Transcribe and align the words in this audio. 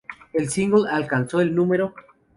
El 0.33 0.49
single 0.49 0.89
alcanzó 0.89 1.41
el 1.41 1.53
No. 1.53 1.69